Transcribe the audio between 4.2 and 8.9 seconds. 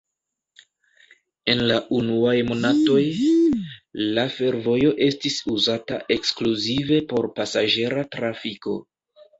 fervojo estis uzata ekskluzive por pasaĝera trafiko.